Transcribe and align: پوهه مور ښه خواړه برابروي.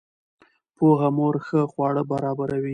پوهه 0.77 1.09
مور 1.17 1.35
ښه 1.45 1.61
خواړه 1.71 2.01
برابروي. 2.11 2.69